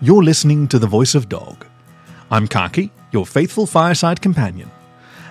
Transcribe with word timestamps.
You're 0.00 0.24
listening 0.24 0.66
to 0.68 0.78
The 0.80 0.88
Voice 0.88 1.14
of 1.14 1.28
Dog. 1.28 1.64
I'm 2.30 2.48
Khaki, 2.48 2.90
your 3.12 3.24
faithful 3.24 3.64
fireside 3.64 4.20
companion, 4.20 4.70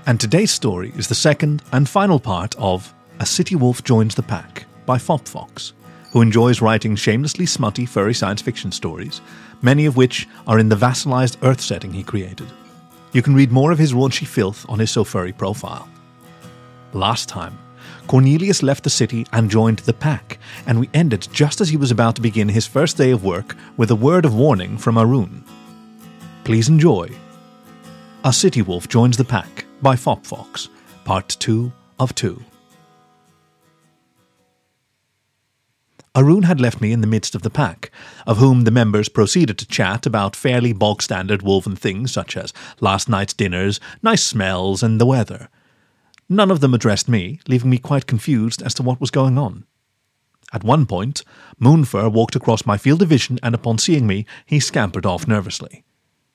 and 0.05 0.19
today's 0.19 0.51
story 0.51 0.93
is 0.95 1.07
the 1.07 1.15
second 1.15 1.61
and 1.73 1.87
final 1.87 2.17
part 2.17 2.55
of 2.57 2.93
A 3.19 3.25
City 3.25 3.55
Wolf 3.55 3.83
Joins 3.83 4.15
the 4.15 4.23
Pack 4.23 4.65
by 4.85 4.97
Fopfox, 4.97 5.73
who 6.13 6.21
enjoys 6.21 6.61
writing 6.61 6.95
shamelessly 6.95 7.45
smutty 7.45 7.85
furry 7.85 8.13
science 8.13 8.41
fiction 8.41 8.71
stories, 8.71 9.19
many 9.61 9.85
of 9.85 9.97
which 9.97 10.29
are 10.47 10.59
in 10.59 10.69
the 10.69 10.77
vassalized 10.77 11.37
Earth 11.43 11.61
setting 11.61 11.91
he 11.91 12.01
created. 12.01 12.47
You 13.11 13.21
can 13.21 13.35
read 13.35 13.51
more 13.51 13.71
of 13.71 13.79
his 13.79 13.93
raunchy 13.93 14.25
filth 14.25 14.65
on 14.69 14.79
his 14.79 14.91
Sofurry 14.91 15.37
profile. 15.37 15.89
Last 16.93 17.27
time, 17.27 17.59
Cornelius 18.07 18.61
left 18.61 18.83
the 18.83 18.89
city 18.89 19.25
and 19.31 19.49
joined 19.49 19.79
the 19.79 19.93
pack, 19.93 20.37
and 20.67 20.79
we 20.79 20.89
ended 20.93 21.27
just 21.31 21.61
as 21.61 21.69
he 21.69 21.77
was 21.77 21.91
about 21.91 22.15
to 22.15 22.21
begin 22.21 22.49
his 22.49 22.67
first 22.67 22.97
day 22.97 23.11
of 23.11 23.23
work 23.23 23.55
with 23.77 23.91
a 23.91 23.95
word 23.95 24.25
of 24.25 24.35
warning 24.35 24.77
from 24.77 24.97
Aroon. 24.97 25.43
Please 26.43 26.67
enjoy. 26.67 27.09
A 28.25 28.33
City 28.33 28.61
Wolf 28.61 28.87
Joins 28.87 29.17
the 29.17 29.25
Pack 29.25 29.65
by 29.81 29.95
Fopfox, 29.95 30.69
Part 31.05 31.29
2 31.39 31.71
of 31.99 32.13
2. 32.15 32.43
Aroon 36.15 36.43
had 36.43 36.61
left 36.61 36.79
me 36.79 36.91
in 36.91 37.01
the 37.01 37.07
midst 37.07 37.33
of 37.33 37.41
the 37.41 37.49
pack, 37.49 37.89
of 38.27 38.37
whom 38.37 38.65
the 38.65 38.71
members 38.71 39.09
proceeded 39.09 39.57
to 39.57 39.67
chat 39.67 40.05
about 40.05 40.35
fairly 40.35 40.71
bog 40.71 41.01
standard 41.01 41.41
wolven 41.41 41.75
things 41.75 42.11
such 42.11 42.37
as 42.37 42.53
last 42.79 43.09
night's 43.09 43.33
dinners, 43.33 43.79
nice 44.03 44.23
smells, 44.23 44.83
and 44.83 45.01
the 45.01 45.07
weather. 45.07 45.49
None 46.29 46.51
of 46.51 46.59
them 46.59 46.73
addressed 46.73 47.09
me, 47.09 47.39
leaving 47.47 47.69
me 47.69 47.77
quite 47.77 48.07
confused 48.07 48.61
as 48.61 48.73
to 48.75 48.83
what 48.83 49.01
was 49.01 49.11
going 49.11 49.37
on. 49.37 49.65
At 50.53 50.63
one 50.63 50.85
point, 50.85 51.23
Moonfur 51.59 52.09
walked 52.09 52.35
across 52.35 52.65
my 52.65 52.77
field 52.77 53.01
of 53.01 53.09
vision, 53.09 53.39
and 53.41 53.55
upon 53.55 53.77
seeing 53.77 54.05
me, 54.05 54.25
he 54.45 54.59
scampered 54.59 55.05
off 55.05 55.27
nervously. 55.27 55.83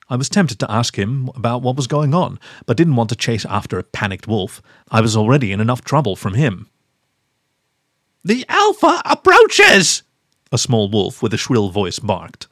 I 0.09 0.15
was 0.15 0.27
tempted 0.27 0.59
to 0.59 0.71
ask 0.71 0.97
him 0.97 1.29
about 1.35 1.61
what 1.61 1.75
was 1.75 1.87
going 1.87 2.13
on, 2.13 2.39
but 2.65 2.75
didn't 2.75 2.95
want 2.95 3.09
to 3.11 3.15
chase 3.15 3.45
after 3.45 3.77
a 3.77 3.83
panicked 3.83 4.27
wolf. 4.27 4.61
I 4.89 5.01
was 5.01 5.15
already 5.15 5.51
in 5.51 5.61
enough 5.61 5.83
trouble 5.83 6.15
from 6.15 6.33
him. 6.33 6.67
The 8.25 8.45
Alpha 8.49 9.01
approaches! 9.05 10.03
A 10.51 10.57
small 10.57 10.89
wolf 10.89 11.21
with 11.21 11.33
a 11.33 11.37
shrill 11.37 11.69
voice 11.69 11.99
barked. 11.99 12.47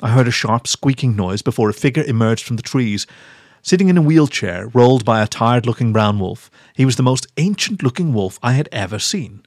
I 0.00 0.10
heard 0.10 0.26
a 0.26 0.32
sharp 0.32 0.66
squeaking 0.66 1.14
noise 1.14 1.42
before 1.42 1.68
a 1.68 1.74
figure 1.74 2.02
emerged 2.02 2.44
from 2.44 2.56
the 2.56 2.62
trees. 2.62 3.06
Sitting 3.64 3.88
in 3.88 3.96
a 3.96 4.02
wheelchair, 4.02 4.68
rolled 4.74 5.04
by 5.04 5.22
a 5.22 5.28
tired 5.28 5.66
looking 5.66 5.92
brown 5.92 6.18
wolf, 6.18 6.50
he 6.74 6.84
was 6.84 6.96
the 6.96 7.02
most 7.02 7.28
ancient 7.36 7.80
looking 7.80 8.12
wolf 8.12 8.40
I 8.42 8.54
had 8.54 8.68
ever 8.72 8.98
seen. 8.98 9.46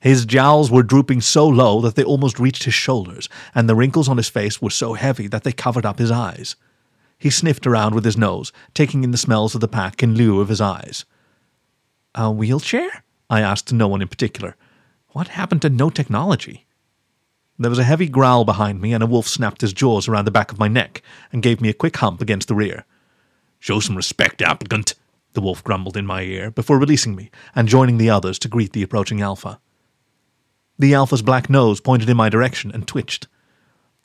His 0.00 0.26
jowls 0.26 0.72
were 0.72 0.82
drooping 0.82 1.20
so 1.20 1.46
low 1.46 1.80
that 1.80 1.94
they 1.94 2.02
almost 2.02 2.40
reached 2.40 2.64
his 2.64 2.74
shoulders, 2.74 3.28
and 3.54 3.68
the 3.68 3.76
wrinkles 3.76 4.08
on 4.08 4.16
his 4.16 4.28
face 4.28 4.60
were 4.60 4.70
so 4.70 4.94
heavy 4.94 5.28
that 5.28 5.44
they 5.44 5.52
covered 5.52 5.86
up 5.86 6.00
his 6.00 6.10
eyes. 6.10 6.56
He 7.16 7.30
sniffed 7.30 7.64
around 7.64 7.94
with 7.94 8.04
his 8.04 8.16
nose, 8.16 8.52
taking 8.74 9.04
in 9.04 9.12
the 9.12 9.16
smells 9.16 9.54
of 9.54 9.60
the 9.60 9.68
pack 9.68 10.02
in 10.02 10.16
lieu 10.16 10.40
of 10.40 10.48
his 10.48 10.60
eyes. 10.60 11.04
A 12.16 12.32
wheelchair? 12.32 13.04
I 13.30 13.40
asked 13.40 13.72
no 13.72 13.86
one 13.86 14.02
in 14.02 14.08
particular. 14.08 14.56
What 15.10 15.28
happened 15.28 15.62
to 15.62 15.70
no 15.70 15.90
technology? 15.90 16.66
There 17.56 17.70
was 17.70 17.78
a 17.78 17.84
heavy 17.84 18.08
growl 18.08 18.44
behind 18.44 18.80
me, 18.80 18.92
and 18.92 19.02
a 19.02 19.06
wolf 19.06 19.28
snapped 19.28 19.60
his 19.60 19.72
jaws 19.72 20.08
around 20.08 20.24
the 20.24 20.32
back 20.32 20.50
of 20.50 20.58
my 20.58 20.66
neck 20.66 21.02
and 21.32 21.40
gave 21.40 21.60
me 21.60 21.68
a 21.68 21.72
quick 21.72 21.96
hump 21.96 22.20
against 22.20 22.48
the 22.48 22.56
rear. 22.56 22.84
Show 23.64 23.80
some 23.80 23.96
respect, 23.96 24.42
applicant, 24.42 24.92
the 25.32 25.40
wolf 25.40 25.64
grumbled 25.64 25.96
in 25.96 26.04
my 26.04 26.20
ear 26.20 26.50
before 26.50 26.78
releasing 26.78 27.16
me 27.16 27.30
and 27.54 27.66
joining 27.66 27.96
the 27.96 28.10
others 28.10 28.38
to 28.40 28.48
greet 28.48 28.74
the 28.74 28.82
approaching 28.82 29.22
Alpha. 29.22 29.58
The 30.78 30.92
Alpha's 30.92 31.22
black 31.22 31.48
nose 31.48 31.80
pointed 31.80 32.10
in 32.10 32.16
my 32.18 32.28
direction 32.28 32.70
and 32.72 32.86
twitched. 32.86 33.26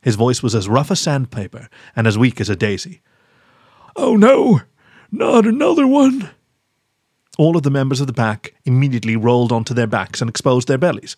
His 0.02 0.16
voice 0.16 0.42
was 0.42 0.56
as 0.56 0.70
rough 0.70 0.92
as 0.92 1.02
sandpaper 1.02 1.68
and 1.94 2.08
as 2.08 2.18
weak 2.18 2.40
as 2.40 2.48
a 2.48 2.56
daisy. 2.56 3.02
Oh 3.98 4.16
no, 4.16 4.62
not 5.12 5.46
another 5.46 5.86
one. 5.86 6.30
All 7.38 7.58
of 7.58 7.64
the 7.64 7.70
members 7.70 8.00
of 8.00 8.08
the 8.08 8.14
pack 8.14 8.54
immediately 8.64 9.18
rolled 9.18 9.52
onto 9.52 9.74
their 9.74 9.88
backs 9.88 10.22
and 10.22 10.30
exposed 10.30 10.70
their 10.70 10.78
bellies. 10.78 11.18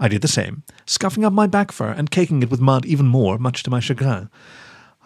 I 0.00 0.08
did 0.08 0.22
the 0.22 0.26
same, 0.26 0.64
scuffing 0.86 1.24
up 1.24 1.32
my 1.32 1.46
back 1.46 1.70
fur 1.70 1.90
and 1.90 2.10
caking 2.10 2.42
it 2.42 2.50
with 2.50 2.60
mud 2.60 2.84
even 2.84 3.06
more, 3.06 3.38
much 3.38 3.62
to 3.62 3.70
my 3.70 3.78
chagrin. 3.78 4.28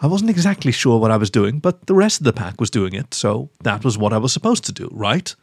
I 0.01 0.07
wasn't 0.07 0.31
exactly 0.31 0.71
sure 0.71 0.99
what 0.99 1.11
I 1.11 1.17
was 1.17 1.29
doing, 1.29 1.59
but 1.59 1.85
the 1.85 1.93
rest 1.93 2.19
of 2.19 2.23
the 2.23 2.33
pack 2.33 2.59
was 2.59 2.71
doing 2.71 2.93
it, 2.93 3.13
so 3.13 3.51
that 3.63 3.83
was 3.83 3.99
what 3.99 4.13
I 4.13 4.17
was 4.17 4.33
supposed 4.33 4.65
to 4.65 4.71
do, 4.71 4.89
right? 4.91 5.33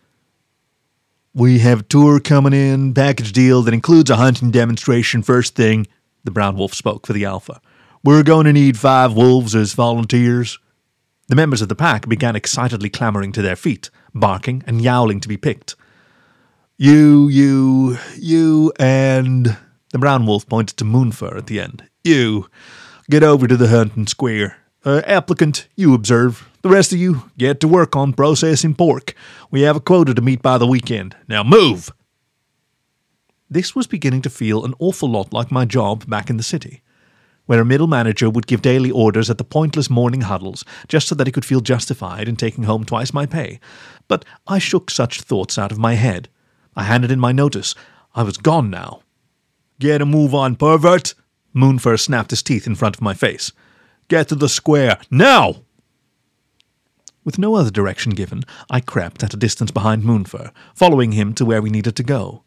We 1.32 1.60
have 1.60 1.86
tour 1.86 2.18
coming 2.18 2.52
in, 2.52 2.92
package 2.92 3.32
deal 3.32 3.62
that 3.62 3.74
includes 3.74 4.10
a 4.10 4.16
hunting 4.16 4.50
demonstration 4.50 5.22
first 5.22 5.54
thing, 5.54 5.86
the 6.24 6.32
brown 6.32 6.56
wolf 6.56 6.74
spoke 6.74 7.06
for 7.06 7.12
the 7.12 7.24
Alpha. 7.24 7.60
We're 8.02 8.24
going 8.24 8.46
to 8.46 8.52
need 8.52 8.76
five 8.76 9.12
wolves 9.12 9.54
as 9.54 9.74
volunteers. 9.74 10.58
The 11.28 11.36
members 11.36 11.62
of 11.62 11.68
the 11.68 11.76
pack 11.76 12.08
began 12.08 12.34
excitedly 12.34 12.90
clambering 12.90 13.30
to 13.32 13.42
their 13.42 13.56
feet, 13.56 13.90
barking 14.12 14.64
and 14.66 14.82
yowling 14.82 15.20
to 15.20 15.28
be 15.28 15.36
picked. 15.36 15.76
You, 16.76 17.28
you, 17.28 17.98
you, 18.16 18.72
and. 18.78 19.56
The 19.90 19.98
brown 19.98 20.26
wolf 20.26 20.46
pointed 20.48 20.76
to 20.78 20.84
Moonfur 20.84 21.36
at 21.36 21.46
the 21.46 21.60
end. 21.60 21.88
You. 22.04 22.48
Get 23.10 23.22
over 23.22 23.46
to 23.46 23.56
the 23.56 23.68
hunting 23.68 24.06
square. 24.06 24.58
Uh, 24.84 25.02
applicant, 25.06 25.66
you 25.76 25.94
observe. 25.94 26.48
The 26.62 26.68
rest 26.68 26.92
of 26.92 26.98
you, 26.98 27.30
get 27.38 27.60
to 27.60 27.68
work 27.68 27.96
on 27.96 28.12
processing 28.12 28.74
pork. 28.74 29.14
We 29.50 29.62
have 29.62 29.76
a 29.76 29.80
quota 29.80 30.14
to 30.14 30.22
meet 30.22 30.42
by 30.42 30.58
the 30.58 30.66
weekend. 30.66 31.16
Now 31.26 31.42
move! 31.42 31.90
This 33.50 33.74
was 33.74 33.86
beginning 33.86 34.22
to 34.22 34.30
feel 34.30 34.64
an 34.64 34.74
awful 34.78 35.08
lot 35.08 35.32
like 35.32 35.50
my 35.50 35.64
job 35.64 36.06
back 36.06 36.28
in 36.28 36.36
the 36.36 36.42
city 36.42 36.82
where 37.48 37.62
a 37.62 37.64
middle 37.64 37.86
manager 37.86 38.28
would 38.28 38.46
give 38.46 38.60
daily 38.60 38.90
orders 38.90 39.30
at 39.30 39.38
the 39.38 39.44
pointless 39.44 39.88
morning 39.88 40.20
huddles 40.20 40.66
just 40.86 41.08
so 41.08 41.14
that 41.14 41.26
he 41.26 41.32
could 41.32 41.46
feel 41.46 41.62
justified 41.62 42.28
in 42.28 42.36
taking 42.36 42.64
home 42.64 42.84
twice 42.84 43.14
my 43.14 43.24
pay. 43.24 43.58
But 44.06 44.26
I 44.46 44.58
shook 44.58 44.90
such 44.90 45.22
thoughts 45.22 45.56
out 45.56 45.72
of 45.72 45.78
my 45.78 45.94
head. 45.94 46.28
I 46.76 46.82
handed 46.82 47.10
in 47.10 47.18
my 47.18 47.32
notice. 47.32 47.74
I 48.14 48.22
was 48.22 48.36
gone 48.36 48.68
now. 48.68 49.00
Get 49.78 50.02
a 50.02 50.06
move 50.06 50.34
on, 50.34 50.56
pervert! 50.56 51.14
Moonfur 51.58 51.96
snapped 51.96 52.30
his 52.30 52.42
teeth 52.42 52.66
in 52.66 52.76
front 52.76 52.94
of 52.94 53.02
my 53.02 53.14
face. 53.14 53.50
Get 54.06 54.28
to 54.28 54.36
the 54.36 54.48
square, 54.48 54.98
now! 55.10 55.64
With 57.24 57.38
no 57.38 57.56
other 57.56 57.70
direction 57.70 58.12
given, 58.14 58.44
I 58.70 58.80
crept 58.80 59.24
at 59.24 59.34
a 59.34 59.36
distance 59.36 59.70
behind 59.72 60.04
Moonfur, 60.04 60.52
following 60.74 61.12
him 61.12 61.34
to 61.34 61.44
where 61.44 61.60
we 61.60 61.68
needed 61.68 61.96
to 61.96 62.02
go. 62.02 62.44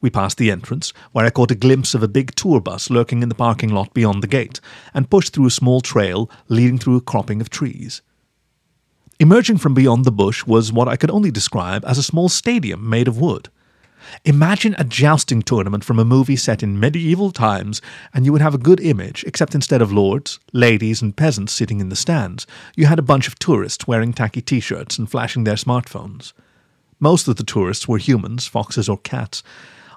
We 0.00 0.10
passed 0.10 0.36
the 0.36 0.50
entrance, 0.50 0.92
where 1.12 1.24
I 1.24 1.30
caught 1.30 1.52
a 1.52 1.54
glimpse 1.54 1.94
of 1.94 2.02
a 2.02 2.08
big 2.08 2.34
tour 2.34 2.60
bus 2.60 2.90
lurking 2.90 3.22
in 3.22 3.28
the 3.28 3.34
parking 3.34 3.70
lot 3.70 3.94
beyond 3.94 4.22
the 4.22 4.26
gate, 4.26 4.60
and 4.92 5.08
pushed 5.08 5.32
through 5.32 5.46
a 5.46 5.50
small 5.50 5.80
trail 5.80 6.28
leading 6.48 6.76
through 6.78 6.96
a 6.96 7.00
cropping 7.00 7.40
of 7.40 7.50
trees. 7.50 8.02
Emerging 9.20 9.58
from 9.58 9.74
beyond 9.74 10.04
the 10.04 10.12
bush 10.12 10.44
was 10.44 10.72
what 10.72 10.88
I 10.88 10.96
could 10.96 11.10
only 11.10 11.30
describe 11.30 11.84
as 11.86 11.98
a 11.98 12.02
small 12.02 12.28
stadium 12.28 12.88
made 12.88 13.06
of 13.06 13.20
wood. 13.20 13.48
Imagine 14.24 14.74
a 14.78 14.84
jousting 14.84 15.42
tournament 15.42 15.84
from 15.84 15.98
a 15.98 16.04
movie 16.04 16.36
set 16.36 16.62
in 16.62 16.80
medieval 16.80 17.30
times, 17.30 17.82
and 18.14 18.24
you 18.24 18.32
would 18.32 18.42
have 18.42 18.54
a 18.54 18.58
good 18.58 18.80
image, 18.80 19.24
except 19.26 19.54
instead 19.54 19.82
of 19.82 19.92
lords, 19.92 20.38
ladies, 20.52 21.02
and 21.02 21.16
peasants 21.16 21.52
sitting 21.52 21.80
in 21.80 21.88
the 21.88 21.96
stands, 21.96 22.46
you 22.76 22.86
had 22.86 22.98
a 22.98 23.02
bunch 23.02 23.28
of 23.28 23.38
tourists 23.38 23.86
wearing 23.86 24.12
tacky 24.12 24.40
t 24.40 24.60
shirts 24.60 24.98
and 24.98 25.10
flashing 25.10 25.44
their 25.44 25.54
smartphones. 25.54 26.32
Most 26.98 27.28
of 27.28 27.36
the 27.36 27.44
tourists 27.44 27.88
were 27.88 27.98
humans, 27.98 28.46
foxes, 28.46 28.88
or 28.88 28.98
cats, 28.98 29.42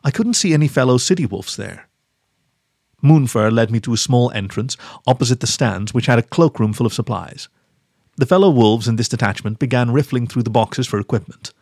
I 0.03 0.11
couldn't 0.11 0.33
see 0.33 0.53
any 0.53 0.67
fellow 0.67 0.97
city 0.97 1.25
wolves 1.25 1.55
there. 1.55 1.87
Moonfur 3.01 3.51
led 3.51 3.71
me 3.71 3.79
to 3.81 3.93
a 3.93 3.97
small 3.97 4.31
entrance 4.31 4.75
opposite 5.07 5.39
the 5.39 5.47
stands, 5.47 5.93
which 5.93 6.07
had 6.07 6.19
a 6.19 6.23
cloakroom 6.23 6.73
full 6.73 6.85
of 6.85 6.93
supplies. 6.93 7.47
The 8.17 8.25
fellow 8.25 8.49
wolves 8.49 8.87
in 8.87 8.97
this 8.97 9.09
detachment 9.09 9.59
began 9.59 9.91
riffling 9.91 10.27
through 10.27 10.43
the 10.43 10.49
boxes 10.49 10.87
for 10.87 10.99
equipment. 10.99 11.53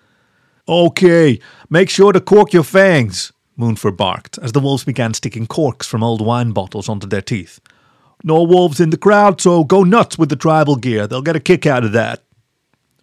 Okay, 0.71 1.37
make 1.69 1.89
sure 1.89 2.13
to 2.13 2.21
cork 2.21 2.53
your 2.53 2.63
fangs, 2.63 3.33
Moonfur 3.57 3.91
barked 3.91 4.37
as 4.37 4.53
the 4.53 4.61
wolves 4.61 4.85
began 4.85 5.13
sticking 5.13 5.45
corks 5.45 5.85
from 5.85 6.01
old 6.01 6.25
wine 6.25 6.53
bottles 6.53 6.87
onto 6.87 7.05
their 7.05 7.21
teeth. 7.21 7.59
No 8.23 8.41
wolves 8.43 8.79
in 8.79 8.89
the 8.89 8.95
crowd, 8.95 9.41
so 9.41 9.65
go 9.65 9.83
nuts 9.83 10.17
with 10.17 10.29
the 10.29 10.37
tribal 10.37 10.77
gear. 10.77 11.07
They'll 11.07 11.21
get 11.21 11.35
a 11.35 11.41
kick 11.41 11.65
out 11.65 11.83
of 11.83 11.91
that. 11.91 12.23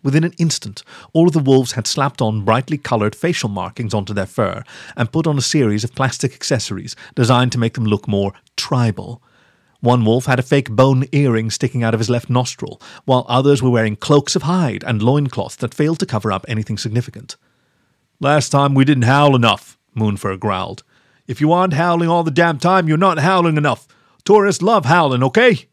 Within 0.03 0.25
an 0.25 0.33
instant, 0.39 0.83
all 1.13 1.27
of 1.27 1.35
the 1.35 1.41
wolves 1.41 1.73
had 1.73 1.87
slapped 1.87 2.23
on 2.23 2.43
brightly 2.43 2.79
coloured 2.79 3.15
facial 3.15 3.51
markings 3.51 3.93
onto 3.93 4.15
their 4.15 4.25
fur 4.25 4.65
and 4.97 5.13
put 5.13 5.27
on 5.27 5.37
a 5.37 5.43
series 5.43 5.85
of 5.85 5.95
plastic 5.95 6.33
accessories 6.33 6.97
designed 7.15 7.53
to 7.53 7.59
make 7.59 7.75
them 7.75 7.85
look 7.85 8.09
more 8.09 8.33
tribal. 8.57 9.23
One 9.81 10.07
wolf 10.07 10.25
had 10.25 10.39
a 10.39 10.43
fake 10.43 10.71
bone 10.71 11.05
earring 11.13 11.51
sticking 11.51 11.83
out 11.83 11.93
of 11.93 12.01
his 12.01 12.09
left 12.09 12.31
nostril, 12.31 12.81
while 13.05 13.27
others 13.29 13.63
were 13.63 13.69
wearing 13.69 13.97
cloaks 13.97 14.35
of 14.35 14.45
hide 14.45 14.83
and 14.85 15.03
loincloths 15.03 15.57
that 15.57 15.75
failed 15.75 15.99
to 15.99 16.07
cover 16.07 16.33
up 16.33 16.47
anything 16.49 16.79
significant. 16.79 17.37
Last 18.21 18.49
time 18.49 18.75
we 18.75 18.85
didn't 18.85 19.05
howl 19.05 19.37
enough, 19.37 19.79
Moonfur 19.95 20.37
growled. 20.37 20.83
If 21.29 21.41
you 21.41 21.53
aren't 21.53 21.75
howling 21.75 22.09
all 22.09 22.25
the 22.25 22.31
damn 22.33 22.59
time, 22.59 22.89
you're 22.89 22.97
not 22.97 23.19
howling 23.19 23.57
enough. 23.57 23.87
Tourists 24.25 24.63
love 24.63 24.87
howling, 24.87 25.23
okay? 25.23 25.67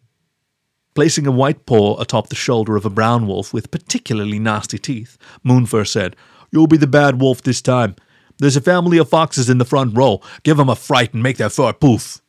Placing 0.93 1.25
a 1.25 1.31
white 1.31 1.65
paw 1.65 1.99
atop 1.99 2.29
the 2.29 2.35
shoulder 2.35 2.75
of 2.75 2.85
a 2.85 2.89
brown 2.89 3.25
wolf 3.25 3.51
with 3.53 3.71
particularly 3.71 4.37
nasty 4.37 4.77
teeth, 4.77 5.17
Moonfur 5.43 5.85
said, 5.85 6.15
You'll 6.51 6.67
be 6.67 6.77
the 6.77 6.87
bad 6.87 7.19
wolf 7.19 7.41
this 7.41 7.61
time. 7.61 7.95
There's 8.37 8.55
a 8.55 8.61
family 8.61 8.97
of 8.97 9.09
foxes 9.09 9.49
in 9.49 9.57
the 9.57 9.65
front 9.65 9.97
row. 9.97 10.21
Give 10.43 10.59
'em 10.59 10.69
a 10.69 10.75
fright 10.75 11.13
and 11.13 11.23
make 11.23 11.37
their 11.37 11.49
fur 11.49 11.73
poof. 11.73 12.21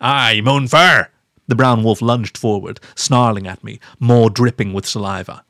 Aye, 0.00 0.40
Moonfur, 0.42 1.08
The 1.46 1.54
brown 1.54 1.82
wolf 1.84 2.00
lunged 2.02 2.38
forward, 2.38 2.80
snarling 2.94 3.46
at 3.46 3.62
me, 3.62 3.78
more 4.00 4.30
dripping 4.30 4.72
with 4.72 4.86
saliva. 4.86 5.44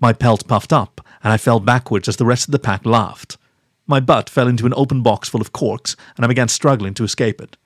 My 0.00 0.12
pelt 0.12 0.46
puffed 0.46 0.72
up, 0.72 1.00
and 1.22 1.32
I 1.32 1.36
fell 1.36 1.60
backwards 1.60 2.08
as 2.08 2.16
the 2.16 2.26
rest 2.26 2.48
of 2.48 2.52
the 2.52 2.58
pack 2.58 2.84
laughed. 2.84 3.38
My 3.86 4.00
butt 4.00 4.28
fell 4.28 4.48
into 4.48 4.66
an 4.66 4.74
open 4.76 5.02
box 5.02 5.28
full 5.28 5.40
of 5.40 5.52
corks, 5.52 5.96
and 6.16 6.24
I 6.24 6.28
began 6.28 6.48
struggling 6.48 6.94
to 6.94 7.04
escape 7.04 7.40
it. 7.40 7.56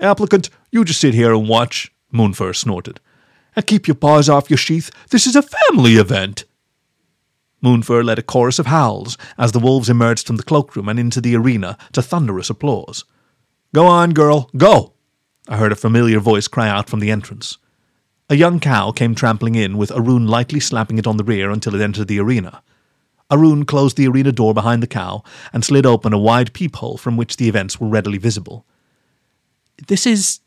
Applicant, 0.00 0.50
you 0.70 0.84
just 0.84 1.00
sit 1.00 1.14
here 1.14 1.32
and 1.32 1.48
watch, 1.48 1.92
Moonfur 2.10 2.52
snorted. 2.52 3.00
And 3.54 3.66
keep 3.66 3.86
your 3.86 3.94
paws 3.94 4.28
off 4.28 4.50
your 4.50 4.58
sheath. 4.58 4.90
This 5.10 5.26
is 5.26 5.36
a 5.36 5.42
family 5.42 5.94
event. 5.94 6.44
Moonfur 7.62 8.04
led 8.04 8.18
a 8.18 8.22
chorus 8.22 8.58
of 8.58 8.66
howls 8.66 9.16
as 9.38 9.52
the 9.52 9.58
wolves 9.58 9.88
emerged 9.88 10.26
from 10.26 10.36
the 10.36 10.42
cloakroom 10.42 10.88
and 10.88 10.98
into 10.98 11.20
the 11.20 11.34
arena 11.36 11.78
to 11.92 12.02
thunderous 12.02 12.50
applause. 12.50 13.04
Go 13.74 13.86
on, 13.86 14.12
girl, 14.12 14.50
go! 14.56 14.92
I 15.48 15.56
heard 15.56 15.72
a 15.72 15.76
familiar 15.76 16.20
voice 16.20 16.48
cry 16.48 16.68
out 16.68 16.88
from 16.88 17.00
the 17.00 17.10
entrance. 17.10 17.58
A 18.28 18.34
young 18.34 18.58
cow 18.58 18.90
came 18.90 19.14
trampling 19.14 19.54
in, 19.54 19.78
with 19.78 19.92
Aroon 19.92 20.26
lightly 20.26 20.58
slapping 20.58 20.98
it 20.98 21.06
on 21.06 21.16
the 21.16 21.24
rear 21.24 21.50
until 21.50 21.74
it 21.74 21.80
entered 21.80 22.08
the 22.08 22.18
arena. 22.18 22.62
Aroon 23.30 23.64
closed 23.64 23.96
the 23.96 24.08
arena 24.08 24.32
door 24.32 24.52
behind 24.52 24.82
the 24.82 24.88
cow 24.88 25.22
and 25.52 25.64
slid 25.64 25.86
open 25.86 26.12
a 26.12 26.18
wide 26.18 26.52
peephole 26.52 26.96
from 26.96 27.16
which 27.16 27.36
the 27.36 27.48
events 27.48 27.80
were 27.80 27.88
readily 27.88 28.18
visible. 28.18 28.64
This 29.86 30.06
is. 30.06 30.40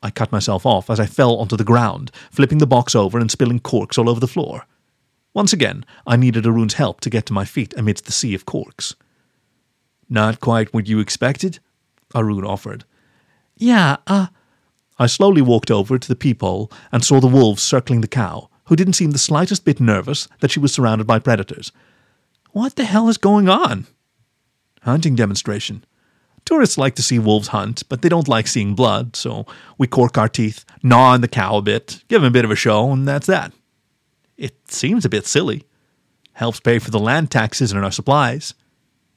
I 0.00 0.10
cut 0.10 0.30
myself 0.30 0.64
off 0.64 0.90
as 0.90 1.00
I 1.00 1.06
fell 1.06 1.36
onto 1.36 1.56
the 1.56 1.64
ground, 1.64 2.12
flipping 2.30 2.58
the 2.58 2.66
box 2.68 2.94
over 2.94 3.18
and 3.18 3.30
spilling 3.30 3.58
corks 3.58 3.98
all 3.98 4.08
over 4.08 4.20
the 4.20 4.28
floor. 4.28 4.66
Once 5.34 5.52
again, 5.52 5.84
I 6.06 6.16
needed 6.16 6.46
Aroon's 6.46 6.74
help 6.74 7.00
to 7.00 7.10
get 7.10 7.26
to 7.26 7.32
my 7.32 7.44
feet 7.44 7.74
amidst 7.76 8.04
the 8.06 8.12
sea 8.12 8.34
of 8.34 8.46
corks. 8.46 8.94
Not 10.08 10.40
quite 10.40 10.72
what 10.72 10.86
you 10.86 11.00
expected? 11.00 11.58
Aroon 12.14 12.44
offered. 12.44 12.84
Yeah, 13.56 13.96
uh. 14.06 14.28
I 14.98 15.06
slowly 15.06 15.42
walked 15.42 15.70
over 15.70 15.98
to 15.98 16.08
the 16.08 16.16
peephole 16.16 16.70
and 16.90 17.04
saw 17.04 17.20
the 17.20 17.26
wolves 17.28 17.62
circling 17.62 18.00
the 18.00 18.08
cow, 18.08 18.50
who 18.64 18.76
didn't 18.76 18.94
seem 18.94 19.12
the 19.12 19.18
slightest 19.18 19.64
bit 19.64 19.80
nervous 19.80 20.28
that 20.40 20.50
she 20.50 20.60
was 20.60 20.72
surrounded 20.72 21.06
by 21.06 21.18
predators. 21.18 21.72
What 22.50 22.76
the 22.76 22.84
hell 22.84 23.08
is 23.08 23.18
going 23.18 23.48
on? 23.48 23.86
Hunting 24.82 25.14
demonstration. 25.14 25.84
Tourists 26.44 26.78
like 26.78 26.94
to 26.96 27.02
see 27.02 27.18
wolves 27.18 27.48
hunt, 27.48 27.82
but 27.88 28.02
they 28.02 28.08
don't 28.08 28.26
like 28.26 28.46
seeing 28.46 28.74
blood, 28.74 29.14
so 29.14 29.46
we 29.76 29.86
cork 29.86 30.16
our 30.16 30.28
teeth, 30.28 30.64
gnaw 30.82 31.12
on 31.12 31.20
the 31.20 31.28
cow 31.28 31.58
a 31.58 31.62
bit, 31.62 32.02
give 32.08 32.22
him 32.22 32.28
a 32.28 32.30
bit 32.30 32.44
of 32.44 32.50
a 32.50 32.56
show, 32.56 32.90
and 32.90 33.06
that's 33.06 33.26
that. 33.26 33.52
It 34.36 34.70
seems 34.70 35.04
a 35.04 35.10
bit 35.10 35.26
silly. 35.26 35.64
Helps 36.32 36.60
pay 36.60 36.78
for 36.78 36.90
the 36.90 36.98
land 36.98 37.30
taxes 37.30 37.70
and 37.70 37.84
our 37.84 37.90
supplies. 37.90 38.54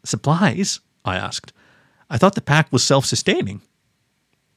Supplies? 0.04 0.80
I 1.06 1.16
asked. 1.16 1.54
I 2.10 2.18
thought 2.18 2.36
the 2.36 2.42
pack 2.42 2.72
was 2.72 2.84
self 2.84 3.06
sustaining. 3.06 3.62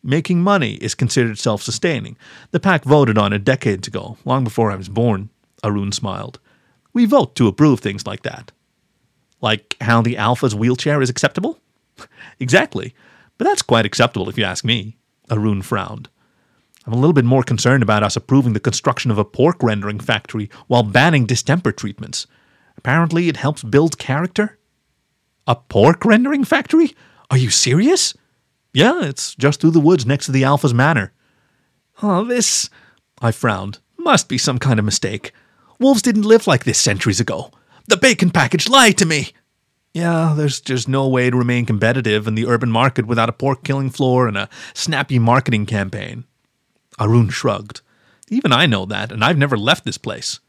Making 0.07 0.43
money 0.43 0.75
is 0.75 0.95
considered 0.95 1.39
self 1.39 1.63
sustaining. 1.63 2.19
The 2.51 2.61
pack 2.61 2.85
voted 2.85 3.17
on 3.17 3.33
it 3.33 3.43
decades 3.43 3.89
ago, 3.89 4.19
long 4.27 4.45
before 4.45 4.71
I 4.71 4.77
was 4.77 4.91
born. 4.91 5.31
Aroon 5.65 5.93
smiled. 5.93 6.39
We 6.93 7.07
vote 7.07 7.35
to 7.37 7.49
approve 7.49 7.81
things 7.81 8.07
like 8.07 8.23
that. 8.23 8.53
Like 9.41 9.79
how 9.81 10.03
the 10.03 10.19
Alpha's 10.19 10.55
wheelchair 10.55 11.01
is 11.01 11.09
acceptable? 11.09 11.59
exactly. 12.39 12.95
But 13.39 13.47
that's 13.47 13.63
quite 13.63 13.87
acceptable 13.87 14.29
if 14.29 14.37
you 14.37 14.45
ask 14.45 14.63
me. 14.63 14.99
Aroon 15.31 15.63
frowned. 15.63 16.11
I'm 16.87 16.93
a 16.93 16.97
little 16.97 17.15
bit 17.15 17.25
more 17.25 17.43
concerned 17.43 17.83
about 17.83 18.03
us 18.03 18.15
approving 18.15 18.53
the 18.53 18.61
construction 18.61 19.11
of 19.11 19.17
a 19.17 19.25
pork 19.25 19.63
rendering 19.63 20.01
factory 20.01 20.51
while 20.67 20.83
banning 20.83 21.25
distemper 21.25 21.73
treatments. 21.73 22.27
Apparently, 22.77 23.29
it 23.29 23.39
helps 23.39 23.63
build 23.63 23.97
character. 23.97 24.59
A 25.47 25.57
pork 25.57 26.05
rendering 26.05 26.45
factory? 26.45 26.95
Are 27.31 27.39
you 27.39 27.49
serious? 27.49 28.13
Yeah, 28.75 29.05
it's 29.05 29.35
just 29.37 29.61
through 29.61 29.71
the 29.71 29.81
woods 29.81 30.05
next 30.05 30.27
to 30.27 30.33
the 30.33 30.45
Alpha's 30.45 30.75
manor. 30.75 31.13
Oh, 32.03 32.25
this. 32.25 32.69
I 33.23 33.31
frowned. 33.31 33.79
Must 33.97 34.29
be 34.29 34.37
some 34.37 34.59
kind 34.59 34.79
of 34.79 34.85
mistake. 34.85 35.33
Wolves 35.79 36.03
didn't 36.03 36.23
live 36.23 36.47
like 36.47 36.65
this 36.65 36.79
centuries 36.79 37.21
ago. 37.21 37.53
The 37.87 37.97
bacon 37.97 38.31
package 38.31 38.69
lied 38.69 38.99
to 38.99 39.07
me. 39.07 39.31
Yeah, 39.93 40.35
there's 40.37 40.61
just 40.61 40.89
no 40.89 41.07
way 41.07 41.31
to 41.31 41.37
remain 41.37 41.67
competitive 41.67 42.27
in 42.27 42.35
the 42.35 42.47
urban 42.47 42.71
market 42.71 43.07
without 43.07 43.29
a 43.29 43.33
pork 43.33 43.63
killing 43.63 43.91
floor 43.91 44.27
and 44.27 44.37
a 44.37 44.49
snappy 44.75 45.21
marketing 45.21 45.67
campaign. 45.67 46.25
Aroon 46.99 47.29
shrugged. 47.29 47.81
Even 48.29 48.53
I 48.53 48.67
know 48.67 48.87
that, 48.87 49.13
and 49.13 49.25
I've 49.25 49.39
never 49.39 49.57
left 49.57 49.85
this 49.85 49.99
place. 49.99 50.41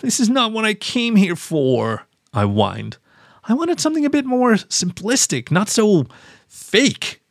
This 0.00 0.18
is 0.18 0.30
not 0.30 0.52
what 0.52 0.64
I 0.64 0.72
came 0.72 1.16
here 1.16 1.36
for, 1.36 2.06
I 2.32 2.44
whined. 2.44 2.96
I 3.44 3.52
wanted 3.52 3.80
something 3.80 4.06
a 4.06 4.10
bit 4.10 4.24
more 4.24 4.52
simplistic, 4.54 5.50
not 5.50 5.68
so 5.68 6.06
fake. 6.52 7.22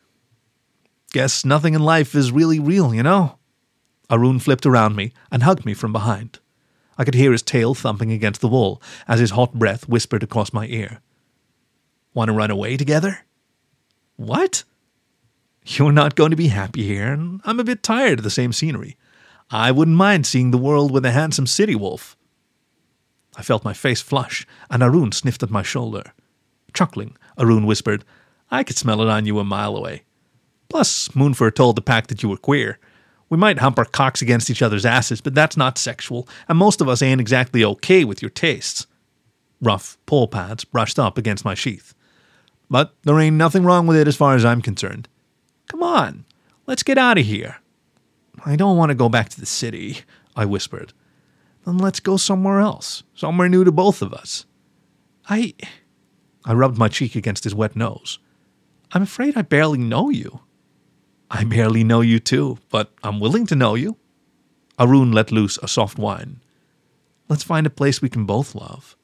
Guess 1.13 1.45
nothing 1.45 1.73
in 1.73 1.81
life 1.81 2.15
is 2.15 2.31
really 2.31 2.59
real, 2.59 2.94
you 2.94 3.03
know? 3.03 3.38
Aroon 4.09 4.39
flipped 4.39 4.65
around 4.65 4.95
me 4.95 5.13
and 5.31 5.44
hugged 5.44 5.65
me 5.65 5.73
from 5.73 5.94
behind. 5.94 6.39
I 6.97 7.06
could 7.06 7.13
hear 7.13 7.31
his 7.31 7.44
tail 7.44 7.73
thumping 7.73 8.12
against 8.12 8.41
the 8.41 8.47
wall 8.47 8.81
as 9.07 9.19
his 9.19 9.31
hot 9.31 9.53
breath 9.53 9.88
whispered 9.88 10.23
across 10.23 10.51
my 10.51 10.65
ear. 10.68 11.01
Want 12.13 12.29
to 12.29 12.33
run 12.33 12.51
away 12.51 12.77
together? 12.77 13.19
What? 14.15 14.63
You're 15.65 15.91
not 15.91 16.15
going 16.15 16.31
to 16.31 16.35
be 16.35 16.47
happy 16.47 16.83
here, 16.83 17.13
and 17.13 17.41
I'm 17.45 17.59
a 17.59 17.63
bit 17.63 17.83
tired 17.83 18.19
of 18.19 18.23
the 18.23 18.29
same 18.29 18.51
scenery. 18.51 18.97
I 19.50 19.71
wouldn't 19.71 19.97
mind 19.97 20.25
seeing 20.25 20.51
the 20.51 20.57
world 20.57 20.91
with 20.91 21.06
a 21.06 21.12
handsome 21.12 21.47
city 21.47 21.75
wolf. 21.75 22.18
I 23.35 23.44
felt 23.44 23.63
my 23.63 23.73
face 23.73 24.01
flush, 24.01 24.47
and 24.69 24.81
Aroon 24.81 25.12
sniffed 25.12 25.44
at 25.44 25.51
my 25.51 25.62
shoulder. 25.62 26.13
Chuckling, 26.73 27.15
Aroon 27.38 27.65
whispered, 27.65 28.03
I 28.51 28.63
could 28.63 28.77
smell 28.77 29.01
it 29.01 29.07
on 29.07 29.25
you 29.25 29.39
a 29.39 29.44
mile 29.44 29.77
away. 29.77 30.03
Plus, 30.69 31.13
Moonfur 31.15 31.51
told 31.51 31.75
the 31.75 31.81
pack 31.81 32.07
that 32.07 32.21
you 32.21 32.30
were 32.30 32.38
queer. 32.38 32.80
We 33.30 33.38
might 33.38 33.59
hump 33.59 33.77
our 33.77 33.86
cocks 33.86 34.21
against 34.21 34.50
each 34.50 34.62
other's 34.62 34.86
asses, 34.86 35.21
but 35.21 35.33
that's 35.33 35.56
not 35.56 35.77
sexual, 35.77 36.27
and 36.50 36.57
most 36.57 36.81
of 36.81 36.89
us 36.89 37.01
ain't 37.01 37.21
exactly 37.21 37.63
okay 37.63 38.03
with 38.03 38.21
your 38.21 38.30
tastes. 38.30 38.88
Rough 39.62 39.98
pole 40.06 40.27
pads 40.27 40.65
brushed 40.65 41.00
up 41.00 41.18
against 41.18 41.45
my 41.45 41.53
sheath. 41.53 41.94
But 42.69 42.94
there 43.03 43.19
ain't 43.19 43.38
nothing 43.38 43.63
wrong 43.63 43.88
with 43.88 43.98
it 43.98 44.07
as 44.07 44.15
far 44.15 44.36
as 44.36 44.44
I'm 44.44 44.62
concerned. 44.62 45.07
Come 45.68 45.83
on, 45.83 46.25
let's 46.68 46.83
get 46.83 46.97
out 46.97 47.18
of 47.18 47.25
here. 47.25 47.57
I 48.45 48.56
don't 48.56 48.77
want 48.77 48.89
to 48.89 48.95
go 48.95 49.07
back 49.07 49.30
to 49.30 49.39
the 49.39 49.45
city, 49.45 50.00
I 50.36 50.45
whispered. 50.45 50.94
Then 51.65 51.77
let's 51.77 52.00
go 52.00 52.18
somewhere 52.18 52.59
else, 52.59 53.04
somewhere 53.13 53.47
new 53.47 53.63
to 53.63 53.71
both 53.71 54.01
of 54.01 54.13
us. 54.13 54.45
I. 55.30 55.54
I 56.44 56.54
rubbed 56.54 56.77
my 56.77 56.88
cheek 56.88 57.15
against 57.15 57.44
his 57.44 57.54
wet 57.54 57.75
nose. 57.75 58.19
I'm 58.93 59.03
afraid 59.03 59.38
I 59.38 59.41
barely 59.41 59.77
know 59.77 60.09
you. 60.09 60.41
I 61.29 61.45
barely 61.45 61.83
know 61.83 62.01
you 62.01 62.19
too, 62.19 62.57
but 62.69 62.91
I'm 63.03 63.19
willing 63.19 63.45
to 63.47 63.55
know 63.55 63.75
you. 63.75 63.97
Aroon 64.77 65.11
let 65.11 65.31
loose 65.31 65.57
a 65.59 65.68
soft 65.68 65.97
whine. 65.97 66.42
Let's 67.30 67.44
find 67.44 67.66
a 67.66 67.69
place 67.69 68.01
we 68.01 68.09
can 68.09 68.25
both 68.25 68.54
love. 68.54 68.97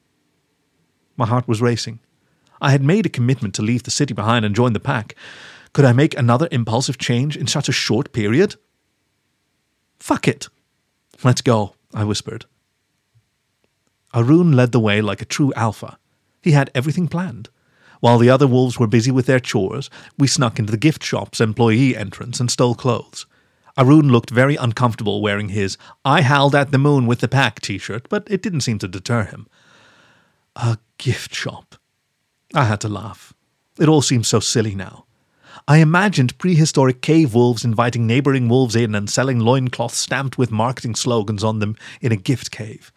My 1.16 1.26
heart 1.26 1.48
was 1.48 1.62
racing. 1.62 2.00
I 2.60 2.70
had 2.70 2.82
made 2.82 3.06
a 3.06 3.10
commitment 3.10 3.54
to 3.54 3.62
leave 3.62 3.84
the 3.84 3.90
city 3.90 4.12
behind 4.12 4.44
and 4.44 4.54
join 4.54 4.74
the 4.74 4.80
pack. 4.80 5.14
Could 5.72 5.84
I 5.84 5.92
make 5.92 6.16
another 6.16 6.48
impulsive 6.50 6.98
change 6.98 7.36
in 7.36 7.46
such 7.46 7.68
a 7.68 7.72
short 7.72 8.12
period? 8.12 8.56
Fuck 9.98 10.28
it. 10.28 10.48
Let's 11.24 11.40
go, 11.40 11.74
I 11.94 12.04
whispered. 12.04 12.44
Aroon 14.14 14.52
led 14.52 14.72
the 14.72 14.80
way 14.80 15.00
like 15.00 15.22
a 15.22 15.26
true 15.26 15.52
alpha. 15.54 15.98
He 16.42 16.52
had 16.52 16.70
everything 16.74 17.08
planned. 17.08 17.48
While 18.00 18.18
the 18.18 18.30
other 18.30 18.46
wolves 18.46 18.78
were 18.78 18.86
busy 18.86 19.10
with 19.10 19.26
their 19.26 19.40
chores, 19.40 19.90
we 20.18 20.26
snuck 20.26 20.58
into 20.58 20.70
the 20.70 20.76
gift 20.76 21.02
shop's 21.02 21.40
employee 21.40 21.96
entrance 21.96 22.40
and 22.40 22.50
stole 22.50 22.74
clothes. 22.74 23.26
Aroon 23.76 24.08
looked 24.08 24.30
very 24.30 24.56
uncomfortable 24.56 25.22
wearing 25.22 25.50
his 25.50 25.78
I 26.04 26.22
howled 26.22 26.54
at 26.54 26.72
the 26.72 26.78
moon 26.78 27.06
with 27.06 27.20
the 27.20 27.28
pack 27.28 27.60
t 27.60 27.78
shirt, 27.78 28.08
but 28.08 28.26
it 28.28 28.42
didn't 28.42 28.62
seem 28.62 28.78
to 28.80 28.88
deter 28.88 29.24
him. 29.24 29.46
A 30.56 30.78
gift 30.98 31.34
shop. 31.34 31.76
I 32.54 32.64
had 32.64 32.80
to 32.80 32.88
laugh. 32.88 33.32
It 33.78 33.88
all 33.88 34.02
seems 34.02 34.26
so 34.26 34.40
silly 34.40 34.74
now. 34.74 35.04
I 35.66 35.78
imagined 35.78 36.38
prehistoric 36.38 37.02
cave 37.02 37.34
wolves 37.34 37.64
inviting 37.64 38.06
neighboring 38.06 38.48
wolves 38.48 38.74
in 38.74 38.94
and 38.94 39.08
selling 39.08 39.38
loincloths 39.38 39.96
stamped 39.96 40.38
with 40.38 40.50
marketing 40.50 40.94
slogans 40.94 41.44
on 41.44 41.58
them 41.58 41.76
in 42.00 42.12
a 42.12 42.16
gift 42.16 42.50
cave. 42.50 42.92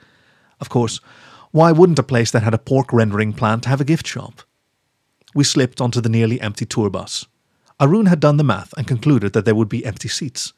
Of 0.59 0.69
course, 0.69 0.99
why 1.51 1.71
wouldn't 1.71 1.99
a 1.99 2.03
place 2.03 2.31
that 2.31 2.43
had 2.43 2.53
a 2.53 2.59
pork 2.59 2.93
rendering 2.93 3.33
plant 3.33 3.65
have 3.65 3.81
a 3.81 3.85
gift 3.85 4.07
shop? 4.07 4.41
We 5.33 5.43
slipped 5.43 5.81
onto 5.81 6.01
the 6.01 6.09
nearly 6.09 6.39
empty 6.41 6.65
tour 6.65 6.89
bus. 6.89 7.25
Aroon 7.79 8.05
had 8.05 8.19
done 8.19 8.37
the 8.37 8.43
math 8.43 8.73
and 8.77 8.87
concluded 8.87 9.33
that 9.33 9.45
there 9.45 9.55
would 9.55 9.69
be 9.69 9.85
empty 9.85 10.07
seats. 10.07 10.53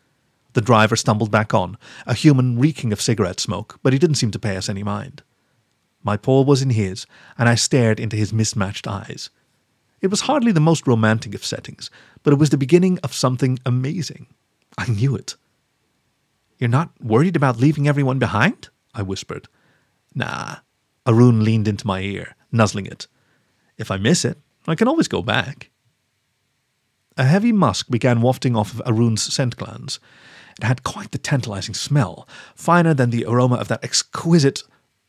The 0.53 0.61
driver 0.61 0.95
stumbled 0.95 1.31
back 1.31 1.53
on, 1.53 1.77
a 2.05 2.13
human 2.13 2.59
reeking 2.59 2.91
of 2.91 3.01
cigarette 3.01 3.39
smoke, 3.39 3.79
but 3.81 3.93
he 3.93 3.99
didn't 3.99 4.17
seem 4.17 4.31
to 4.31 4.39
pay 4.39 4.57
us 4.57 4.69
any 4.69 4.83
mind. 4.83 5.23
My 6.03 6.17
paw 6.17 6.43
was 6.43 6.61
in 6.61 6.71
his, 6.71 7.05
and 7.37 7.47
I 7.47 7.55
stared 7.55 7.99
into 7.99 8.17
his 8.17 8.33
mismatched 8.33 8.87
eyes. 8.87 9.29
It 10.01 10.07
was 10.07 10.21
hardly 10.21 10.51
the 10.51 10.59
most 10.59 10.85
romantic 10.85 11.33
of 11.33 11.45
settings, 11.45 11.89
but 12.23 12.33
it 12.33 12.39
was 12.39 12.49
the 12.49 12.57
beginning 12.57 12.99
of 13.03 13.13
something 13.13 13.57
amazing. 13.65 14.27
I 14.77 14.89
knew 14.89 15.15
it. 15.15 15.35
You're 16.57 16.69
not 16.69 16.91
worried 17.01 17.35
about 17.37 17.59
leaving 17.59 17.87
everyone 17.87 18.19
behind? 18.19 18.69
I 18.93 19.01
whispered. 19.01 19.47
Nah. 20.13 20.57
Aroon 21.05 21.43
leaned 21.43 21.67
into 21.67 21.87
my 21.87 22.01
ear, 22.01 22.35
nuzzling 22.51 22.85
it. 22.85 23.07
If 23.77 23.89
I 23.89 23.97
miss 23.97 24.23
it, 24.25 24.37
I 24.67 24.75
can 24.75 24.87
always 24.87 25.07
go 25.07 25.21
back. 25.21 25.69
A 27.17 27.23
heavy 27.23 27.51
musk 27.51 27.89
began 27.89 28.21
wafting 28.21 28.55
off 28.55 28.73
of 28.73 28.81
Aroon's 28.85 29.21
scent 29.21 29.57
glands. 29.57 29.99
It 30.59 30.65
had 30.65 30.83
quite 30.83 31.11
the 31.11 31.17
tantalizing 31.17 31.75
smell, 31.75 32.27
finer 32.55 32.93
than 32.93 33.09
the 33.09 33.25
aroma 33.25 33.55
of 33.55 33.67
that 33.67 33.83
exquisite. 33.83 34.63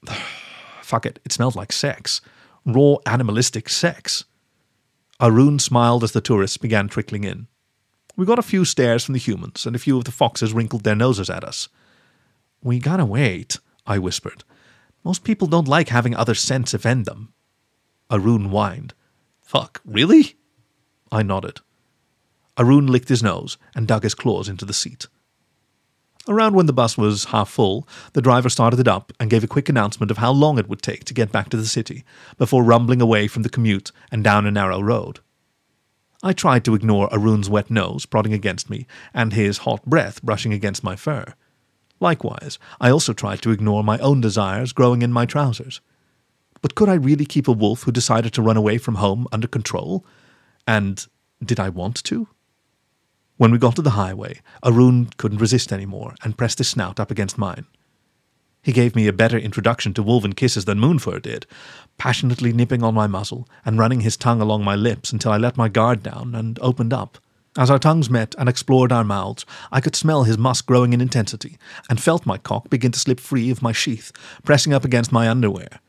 Fuck 0.83 1.07
it, 1.07 1.19
it 1.25 1.33
smelled 1.33 1.57
like 1.57 1.73
sex. 1.73 2.21
Raw 2.67 2.97
animalistic 3.07 3.69
sex. 3.69 4.25
Aroon 5.21 5.59
smiled 5.59 6.05
as 6.05 6.13
the 6.13 6.21
tourists 6.21 6.57
began 6.57 6.89
trickling 6.89 7.25
in. 7.25 7.47
We 8.17 8.27
got 8.27 8.39
a 8.39 8.43
few 8.43 8.65
stares 8.65 9.05
from 9.05 9.15
the 9.15 9.19
humans, 9.19 9.67
and 9.67 9.75
a 9.75 9.79
few 9.79 9.99
of 9.99 10.05
the 10.05 10.13
foxes 10.13 10.53
wrinkled 10.53 10.85
their 10.85 10.95
noses 10.95 11.31
at 11.31 11.45
us. 11.45 11.69
We 12.63 12.79
gotta 12.79 13.05
wait, 13.05 13.59
I 13.87 13.99
whispered. 13.99 14.45
Most 15.05 15.25
people 15.25 15.49
don't 15.49 15.69
like 15.69 15.89
having 15.89 16.15
other 16.15 16.35
scents 16.35 16.75
offend 16.75 17.05
them. 17.05 17.33
Aroon 18.11 18.47
whined. 18.47 18.95
Fuck, 19.55 19.81
really? 19.85 20.35
I 21.13 21.23
nodded. 21.23 21.61
Aroon 22.59 22.89
licked 22.89 23.09
his 23.09 23.23
nose 23.23 23.57
and 23.73 23.87
dug 23.87 24.03
his 24.03 24.13
claws 24.13 24.49
into 24.49 24.65
the 24.65 24.73
seat. 24.73 25.07
Around 26.27 26.57
when 26.57 26.67
the 26.67 26.73
bus 26.73 26.99
was 26.99 27.27
half 27.27 27.51
full, 27.51 27.87
the 28.15 28.21
driver 28.21 28.49
started 28.49 28.81
it 28.81 28.89
up 28.89 29.13
and 29.21 29.31
gave 29.31 29.45
a 29.45 29.47
quick 29.47 29.69
announcement 29.69 30.11
of 30.11 30.19
how 30.19 30.33
long 30.33 30.59
it 30.59 30.69
would 30.69 30.83
take 30.83 31.05
to 31.05 31.15
get 31.15 31.31
back 31.31 31.51
to 31.51 31.57
the 31.57 31.67
city 31.67 32.03
before 32.37 32.65
rumbling 32.65 33.01
away 33.01 33.29
from 33.29 33.45
the 33.45 33.49
commute 33.49 33.93
and 34.11 34.25
down 34.25 34.45
a 34.45 34.51
narrow 34.51 34.83
road. 34.83 35.21
I 36.21 36.33
tried 36.33 36.65
to 36.65 36.75
ignore 36.75 37.09
Aroon's 37.13 37.49
wet 37.49 37.71
nose 37.71 38.07
prodding 38.07 38.33
against 38.33 38.69
me 38.69 38.89
and 39.13 39.33
his 39.33 39.59
hot 39.59 39.87
breath 39.87 40.21
brushing 40.21 40.53
against 40.53 40.83
my 40.83 40.97
fur. 40.97 41.33
Likewise, 42.01 42.59
I 42.81 42.91
also 42.91 43.13
tried 43.13 43.41
to 43.43 43.53
ignore 43.53 43.85
my 43.85 43.99
own 43.99 44.21
desires 44.21 44.73
growing 44.73 45.03
in 45.03 45.13
my 45.13 45.27
trousers. 45.27 45.81
But 46.65 46.77
could 46.77 46.89
I 46.89 46.95
really 46.95 47.27
keep 47.27 47.47
a 47.47 47.53
wolf 47.53 47.83
who 47.83 47.93
decided 47.93 48.33
to 48.33 48.41
run 48.41 48.57
away 48.57 48.79
from 48.79 48.95
home 48.95 49.29
under 49.31 49.47
control? 49.47 50.03
And 50.67 51.07
did 51.45 51.61
I 51.61 51.69
want 51.69 52.03
to? 52.05 52.27
When 53.37 53.51
we 53.51 53.59
got 53.59 53.77
to 53.77 53.83
the 53.83 54.01
highway, 54.01 54.41
Aroon 54.65 55.11
couldn't 55.19 55.43
resist 55.43 55.75
any 55.75 55.85
more 55.85 56.15
and 56.23 56.39
pressed 56.39 56.57
his 56.57 56.69
snout 56.69 56.99
up 56.99 57.11
against 57.11 57.37
mine. 57.37 57.67
He 58.63 58.73
gave 58.73 58.97
me 58.97 59.07
a 59.07 59.13
better 59.13 59.37
introduction 59.37 59.93
to 59.93 60.03
wolven 60.03 60.35
kisses 60.35 60.65
than 60.65 60.81
Moonfur 60.81 61.21
did, 61.21 61.47
passionately 61.99 62.51
nipping 62.51 62.83
on 62.83 62.95
my 62.95 63.07
muzzle 63.07 63.47
and 63.67 63.79
running 63.79 64.01
his 64.01 64.17
tongue 64.17 64.41
along 64.41 64.65
my 64.65 64.75
lips 64.75 65.13
until 65.13 65.33
I 65.33 65.37
let 65.37 65.59
my 65.59 65.69
guard 65.69 66.03
down 66.03 66.35
and 66.35 66.59
opened 66.61 66.95
up. 66.95 67.19
As 67.59 67.71
our 67.71 67.79
tongues 67.79 68.09
met 68.09 68.35
and 68.39 68.49
explored 68.49 68.91
our 68.91 69.05
mouths, 69.05 69.45
I 69.71 69.83
could 69.83 69.95
smell 69.95 70.25
his 70.25 70.39
musk 70.39 70.65
growing 70.65 70.95
in 70.95 71.03
intensity 71.03 71.59
and 71.91 72.03
felt 72.03 72.25
my 72.25 72.39
cock 72.39 72.71
begin 72.71 72.93
to 72.93 72.99
slip 72.99 73.21
free 73.21 73.51
of 73.51 73.61
my 73.61 73.73
sheath, 73.73 74.13
pressing 74.45 74.73
up 74.73 74.87
against 74.87 75.13
my 75.13 75.29
underwear. 75.29 75.81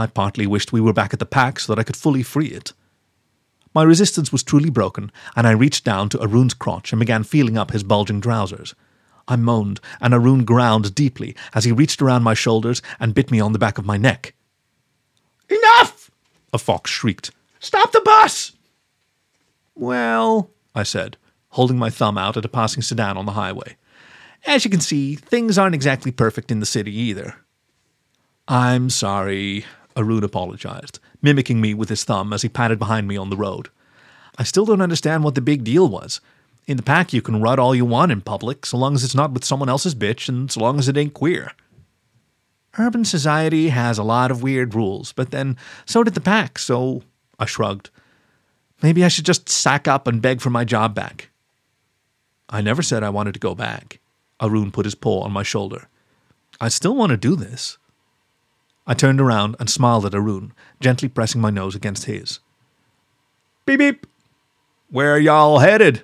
I 0.00 0.06
partly 0.06 0.46
wished 0.46 0.72
we 0.72 0.80
were 0.80 0.94
back 0.94 1.12
at 1.12 1.18
the 1.18 1.26
pack 1.26 1.60
so 1.60 1.74
that 1.74 1.78
I 1.78 1.82
could 1.82 1.94
fully 1.94 2.22
free 2.22 2.46
it. 2.46 2.72
My 3.74 3.82
resistance 3.82 4.32
was 4.32 4.42
truly 4.42 4.70
broken, 4.70 5.12
and 5.36 5.46
I 5.46 5.50
reached 5.50 5.84
down 5.84 6.08
to 6.08 6.22
Aroon's 6.22 6.54
crotch 6.54 6.90
and 6.90 6.98
began 6.98 7.22
feeling 7.22 7.58
up 7.58 7.70
his 7.70 7.82
bulging 7.82 8.22
trousers. 8.22 8.74
I 9.28 9.36
moaned, 9.36 9.78
and 10.00 10.14
Aroon 10.14 10.46
ground 10.46 10.94
deeply 10.94 11.36
as 11.52 11.64
he 11.64 11.72
reached 11.72 12.00
around 12.00 12.22
my 12.22 12.32
shoulders 12.32 12.80
and 12.98 13.12
bit 13.12 13.30
me 13.30 13.40
on 13.40 13.52
the 13.52 13.58
back 13.58 13.76
of 13.76 13.84
my 13.84 13.98
neck. 13.98 14.32
Enough! 15.50 16.10
A 16.54 16.56
fox 16.56 16.90
shrieked. 16.90 17.30
Stop 17.58 17.92
the 17.92 18.00
bus! 18.00 18.52
Well, 19.74 20.50
I 20.74 20.82
said, 20.82 21.18
holding 21.50 21.78
my 21.78 21.90
thumb 21.90 22.16
out 22.16 22.38
at 22.38 22.46
a 22.46 22.48
passing 22.48 22.82
sedan 22.82 23.18
on 23.18 23.26
the 23.26 23.32
highway. 23.32 23.76
As 24.46 24.64
you 24.64 24.70
can 24.70 24.80
see, 24.80 25.14
things 25.14 25.58
aren't 25.58 25.74
exactly 25.74 26.10
perfect 26.10 26.50
in 26.50 26.60
the 26.60 26.64
city 26.64 26.98
either. 26.98 27.36
I'm 28.48 28.88
sorry, 28.88 29.66
Aroon 29.96 30.24
apologized, 30.24 30.98
mimicking 31.22 31.60
me 31.60 31.74
with 31.74 31.88
his 31.88 32.04
thumb 32.04 32.32
as 32.32 32.42
he 32.42 32.48
patted 32.48 32.78
behind 32.78 33.08
me 33.08 33.16
on 33.16 33.30
the 33.30 33.36
road. 33.36 33.68
I 34.38 34.44
still 34.44 34.64
don't 34.64 34.80
understand 34.80 35.24
what 35.24 35.34
the 35.34 35.40
big 35.40 35.64
deal 35.64 35.88
was. 35.88 36.20
In 36.66 36.76
the 36.76 36.82
pack, 36.82 37.12
you 37.12 37.20
can 37.20 37.40
rut 37.40 37.58
all 37.58 37.74
you 37.74 37.84
want 37.84 38.12
in 38.12 38.20
public, 38.20 38.64
so 38.64 38.76
long 38.76 38.94
as 38.94 39.02
it's 39.02 39.14
not 39.14 39.32
with 39.32 39.44
someone 39.44 39.68
else's 39.68 39.94
bitch 39.94 40.28
and 40.28 40.50
so 40.50 40.60
long 40.60 40.78
as 40.78 40.88
it 40.88 40.96
ain't 40.96 41.14
queer. 41.14 41.52
Urban 42.78 43.04
society 43.04 43.70
has 43.70 43.98
a 43.98 44.04
lot 44.04 44.30
of 44.30 44.42
weird 44.42 44.74
rules, 44.74 45.12
but 45.12 45.32
then 45.32 45.56
so 45.84 46.04
did 46.04 46.14
the 46.14 46.20
pack, 46.20 46.58
so 46.58 47.02
I 47.38 47.46
shrugged. 47.46 47.90
Maybe 48.82 49.04
I 49.04 49.08
should 49.08 49.26
just 49.26 49.48
sack 49.48 49.88
up 49.88 50.06
and 50.06 50.22
beg 50.22 50.40
for 50.40 50.50
my 50.50 50.64
job 50.64 50.94
back. 50.94 51.30
I 52.48 52.60
never 52.60 52.82
said 52.82 53.02
I 53.02 53.10
wanted 53.10 53.34
to 53.34 53.40
go 53.40 53.54
back. 53.54 53.98
Aroon 54.40 54.70
put 54.70 54.86
his 54.86 54.94
paw 54.94 55.22
on 55.22 55.32
my 55.32 55.42
shoulder. 55.42 55.88
I 56.60 56.68
still 56.68 56.94
want 56.94 57.10
to 57.10 57.16
do 57.16 57.36
this. 57.36 57.78
I 58.90 58.94
turned 58.94 59.20
around 59.20 59.54
and 59.60 59.70
smiled 59.70 60.04
at 60.04 60.16
Aroon, 60.16 60.52
gently 60.80 61.08
pressing 61.08 61.40
my 61.40 61.50
nose 61.50 61.76
against 61.76 62.06
his. 62.06 62.40
Beep 63.64 63.78
beep. 63.78 64.04
Where 64.90 65.16
y'all 65.16 65.60
headed? 65.60 66.02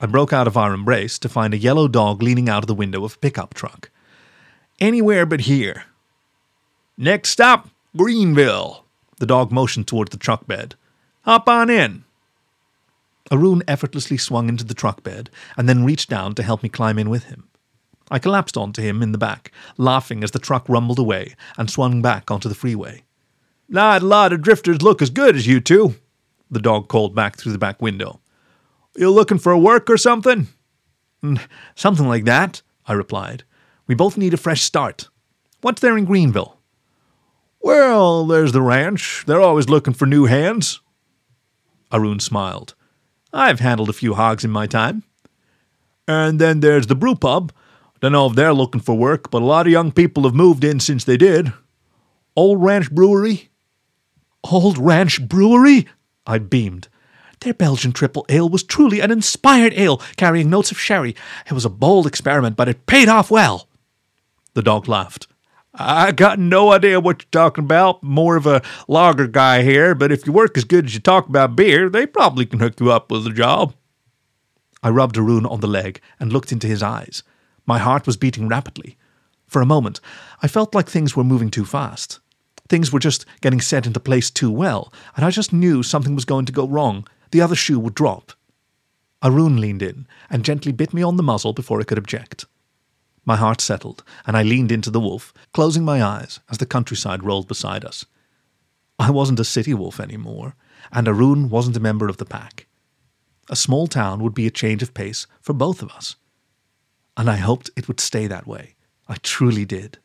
I 0.00 0.06
broke 0.06 0.32
out 0.32 0.46
of 0.46 0.56
our 0.56 0.72
embrace 0.72 1.18
to 1.18 1.28
find 1.28 1.52
a 1.52 1.58
yellow 1.58 1.88
dog 1.88 2.22
leaning 2.22 2.48
out 2.48 2.62
of 2.62 2.68
the 2.68 2.76
window 2.76 3.04
of 3.04 3.16
a 3.16 3.18
pickup 3.18 3.54
truck. 3.54 3.90
Anywhere 4.78 5.26
but 5.26 5.40
here. 5.40 5.86
Next 6.96 7.30
stop, 7.30 7.68
Greenville. 7.96 8.84
The 9.18 9.26
dog 9.26 9.50
motioned 9.50 9.88
toward 9.88 10.12
the 10.12 10.16
truck 10.16 10.46
bed. 10.46 10.76
Hop 11.22 11.48
on 11.48 11.68
in. 11.68 12.04
Aroon 13.32 13.64
effortlessly 13.66 14.16
swung 14.16 14.48
into 14.48 14.62
the 14.62 14.74
truck 14.74 15.02
bed 15.02 15.28
and 15.56 15.68
then 15.68 15.84
reached 15.84 16.08
down 16.08 16.36
to 16.36 16.44
help 16.44 16.62
me 16.62 16.68
climb 16.68 17.00
in 17.00 17.10
with 17.10 17.24
him. 17.24 17.49
I 18.10 18.18
collapsed 18.18 18.56
onto 18.56 18.82
him 18.82 19.02
in 19.02 19.12
the 19.12 19.18
back, 19.18 19.52
laughing 19.76 20.24
as 20.24 20.32
the 20.32 20.38
truck 20.38 20.68
rumbled 20.68 20.98
away 20.98 21.34
and 21.56 21.70
swung 21.70 22.02
back 22.02 22.30
onto 22.30 22.48
the 22.48 22.54
freeway. 22.54 23.04
Not 23.68 24.02
a 24.02 24.06
lot 24.06 24.32
of 24.32 24.42
drifters 24.42 24.82
look 24.82 25.00
as 25.00 25.10
good 25.10 25.36
as 25.36 25.46
you 25.46 25.60
two, 25.60 25.94
the 26.50 26.58
dog 26.58 26.88
called 26.88 27.14
back 27.14 27.36
through 27.36 27.52
the 27.52 27.58
back 27.58 27.80
window. 27.80 28.20
You 28.96 29.10
looking 29.10 29.38
for 29.38 29.56
work 29.56 29.88
or 29.88 29.96
something? 29.96 30.48
Something 31.76 32.08
like 32.08 32.24
that, 32.24 32.62
I 32.86 32.94
replied. 32.94 33.44
We 33.86 33.94
both 33.94 34.16
need 34.16 34.34
a 34.34 34.38
fresh 34.38 34.62
start. 34.62 35.08
What's 35.60 35.80
there 35.80 35.96
in 35.96 36.06
Greenville? 36.06 36.58
Well, 37.60 38.26
there's 38.26 38.52
the 38.52 38.62
ranch. 38.62 39.24
They're 39.26 39.40
always 39.40 39.68
looking 39.68 39.94
for 39.94 40.06
new 40.06 40.24
hands. 40.24 40.80
Aroon 41.92 42.18
smiled. 42.18 42.74
I've 43.32 43.60
handled 43.60 43.90
a 43.90 43.92
few 43.92 44.14
hogs 44.14 44.44
in 44.44 44.50
my 44.50 44.66
time. 44.66 45.04
And 46.08 46.40
then 46.40 46.60
there's 46.60 46.88
the 46.88 46.96
brew 46.96 47.14
pub. 47.14 47.52
Don't 48.00 48.12
know 48.12 48.26
if 48.26 48.34
they're 48.34 48.54
looking 48.54 48.80
for 48.80 48.96
work, 48.96 49.30
but 49.30 49.42
a 49.42 49.44
lot 49.44 49.66
of 49.66 49.72
young 49.72 49.92
people 49.92 50.24
have 50.24 50.34
moved 50.34 50.64
in 50.64 50.80
since 50.80 51.04
they 51.04 51.16
did. 51.16 51.52
Old 52.34 52.62
Ranch 52.62 52.90
Brewery? 52.90 53.50
Old 54.50 54.78
Ranch 54.78 55.26
Brewery? 55.28 55.86
I 56.26 56.38
beamed. 56.38 56.88
Their 57.40 57.54
Belgian 57.54 57.92
triple 57.92 58.26
ale 58.28 58.48
was 58.48 58.62
truly 58.62 59.00
an 59.00 59.10
inspired 59.10 59.72
ale, 59.74 59.98
carrying 60.16 60.50
notes 60.50 60.70
of 60.70 60.78
sherry. 60.78 61.14
It 61.46 61.52
was 61.52 61.64
a 61.64 61.70
bold 61.70 62.06
experiment, 62.06 62.56
but 62.56 62.68
it 62.68 62.86
paid 62.86 63.08
off 63.08 63.30
well. 63.30 63.68
The 64.54 64.62
dog 64.62 64.88
laughed. 64.88 65.26
I 65.72 66.12
got 66.12 66.38
no 66.38 66.72
idea 66.72 67.00
what 67.00 67.22
you're 67.22 67.28
talking 67.30 67.64
about. 67.64 68.02
More 68.02 68.36
of 68.36 68.46
a 68.46 68.62
lager 68.88 69.26
guy 69.26 69.62
here, 69.62 69.94
but 69.94 70.10
if 70.10 70.26
you 70.26 70.32
work 70.32 70.56
as 70.58 70.64
good 70.64 70.86
as 70.86 70.94
you 70.94 71.00
talk 71.00 71.28
about 71.28 71.56
beer, 71.56 71.88
they 71.88 72.06
probably 72.06 72.44
can 72.44 72.60
hook 72.60 72.80
you 72.80 72.90
up 72.90 73.10
with 73.10 73.26
a 73.26 73.32
job. 73.32 73.74
I 74.82 74.90
rubbed 74.90 75.16
Aroon 75.16 75.46
on 75.46 75.60
the 75.60 75.66
leg 75.66 76.00
and 76.18 76.32
looked 76.32 76.52
into 76.52 76.66
his 76.66 76.82
eyes. 76.82 77.22
My 77.70 77.78
heart 77.78 78.04
was 78.04 78.16
beating 78.16 78.48
rapidly. 78.48 78.96
For 79.46 79.62
a 79.62 79.72
moment, 79.74 80.00
I 80.42 80.48
felt 80.48 80.74
like 80.74 80.88
things 80.88 81.14
were 81.14 81.22
moving 81.22 81.52
too 81.52 81.64
fast. 81.64 82.18
Things 82.68 82.92
were 82.92 82.98
just 82.98 83.24
getting 83.42 83.60
set 83.60 83.86
into 83.86 84.00
place 84.00 84.28
too 84.28 84.50
well, 84.50 84.92
and 85.14 85.24
I 85.24 85.30
just 85.30 85.52
knew 85.52 85.84
something 85.84 86.16
was 86.16 86.24
going 86.24 86.46
to 86.46 86.52
go 86.52 86.66
wrong. 86.66 87.06
The 87.30 87.40
other 87.40 87.54
shoe 87.54 87.78
would 87.78 87.94
drop. 87.94 88.32
Aroon 89.22 89.60
leaned 89.60 89.82
in 89.82 90.08
and 90.28 90.44
gently 90.44 90.72
bit 90.72 90.92
me 90.92 91.04
on 91.04 91.16
the 91.16 91.22
muzzle 91.22 91.52
before 91.52 91.80
I 91.80 91.84
could 91.84 91.96
object. 91.96 92.44
My 93.24 93.36
heart 93.36 93.60
settled, 93.60 94.02
and 94.26 94.36
I 94.36 94.42
leaned 94.42 94.72
into 94.72 94.90
the 94.90 94.98
wolf, 94.98 95.32
closing 95.52 95.84
my 95.84 96.02
eyes 96.02 96.40
as 96.50 96.58
the 96.58 96.66
countryside 96.66 97.22
rolled 97.22 97.46
beside 97.46 97.84
us. 97.84 98.04
I 98.98 99.12
wasn't 99.12 99.38
a 99.38 99.44
city 99.44 99.74
wolf 99.74 100.00
anymore, 100.00 100.56
and 100.90 101.06
Aroon 101.06 101.48
wasn't 101.48 101.76
a 101.76 101.86
member 101.88 102.08
of 102.08 102.16
the 102.16 102.24
pack. 102.24 102.66
A 103.48 103.54
small 103.54 103.86
town 103.86 104.24
would 104.24 104.34
be 104.34 104.48
a 104.48 104.50
change 104.50 104.82
of 104.82 104.92
pace 104.92 105.28
for 105.40 105.52
both 105.52 105.82
of 105.82 105.92
us 105.92 106.16
and 107.20 107.28
I 107.28 107.36
hoped 107.36 107.68
it 107.76 107.86
would 107.86 108.00
stay 108.00 108.28
that 108.28 108.46
way. 108.46 108.76
I 109.06 109.16
truly 109.16 109.66
did. 109.66 109.98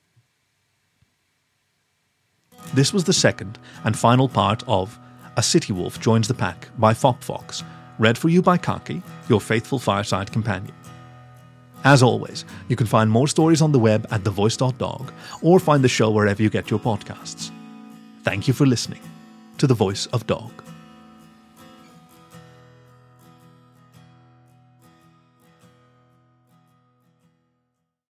This 2.74 2.92
was 2.92 3.06
the 3.06 3.14
second 3.14 3.58
and 3.86 3.98
final 3.98 4.28
part 4.28 4.64
of 4.68 5.00
A 5.38 5.42
City 5.42 5.72
Wolf 5.72 6.02
Joins 6.02 6.28
the 6.28 6.34
Pack 6.34 6.68
by 6.78 6.94
Fopfox, 6.94 7.64
read 8.00 8.18
for 8.18 8.28
you 8.28 8.42
by 8.42 8.58
Khaki, 8.58 9.02
your 9.30 9.40
faithful 9.40 9.80
fireside 9.80 10.34
companion. 10.34 10.76
As 11.86 12.04
always, 12.04 12.44
you 12.68 12.76
can 12.76 12.86
find 12.86 13.10
more 13.10 13.30
stories 13.30 13.62
on 13.62 13.72
the 13.72 13.80
web 13.80 14.06
at 14.12 14.26
thevoice.dog 14.26 15.14
or 15.42 15.58
find 15.58 15.86
the 15.86 15.88
show 15.88 16.12
wherever 16.12 16.44
you 16.44 16.50
get 16.50 16.70
your 16.70 16.82
podcasts. 16.82 17.50
Thank 18.24 18.46
you 18.50 18.54
for 18.54 18.66
listening 18.66 19.02
to 19.60 19.68
The 19.68 19.74
Voice 19.74 20.06
of 20.08 20.28
Dog. 20.28 20.65